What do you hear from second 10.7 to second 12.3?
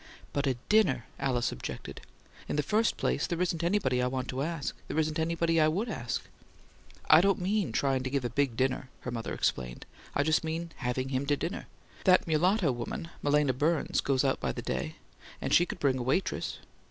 having him to dinner. That